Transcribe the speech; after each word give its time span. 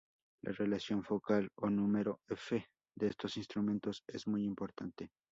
La 0.43 0.51
relación 0.53 1.03
focal 1.03 1.51
o 1.57 1.69
"número 1.69 2.21
f" 2.27 2.65
de 2.97 3.05
estos 3.05 3.37
instrumentos 3.37 4.01
es 4.07 4.25
muy 4.25 4.45
importante. 4.45 5.11